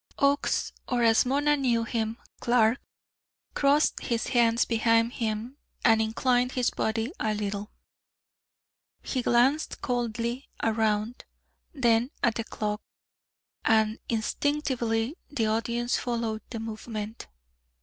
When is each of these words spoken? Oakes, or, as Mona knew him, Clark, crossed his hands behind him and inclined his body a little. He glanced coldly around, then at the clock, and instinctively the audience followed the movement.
Oakes, 0.17 0.73
or, 0.87 1.03
as 1.03 1.27
Mona 1.27 1.55
knew 1.55 1.83
him, 1.83 2.17
Clark, 2.39 2.81
crossed 3.53 3.99
his 3.99 4.25
hands 4.29 4.65
behind 4.65 5.13
him 5.13 5.57
and 5.85 6.01
inclined 6.01 6.53
his 6.53 6.71
body 6.71 7.13
a 7.19 7.35
little. 7.35 7.69
He 9.03 9.21
glanced 9.21 9.79
coldly 9.83 10.49
around, 10.63 11.25
then 11.71 12.09
at 12.23 12.33
the 12.33 12.43
clock, 12.43 12.81
and 13.63 13.99
instinctively 14.09 15.17
the 15.29 15.45
audience 15.45 15.97
followed 15.97 16.41
the 16.49 16.59
movement. 16.59 17.27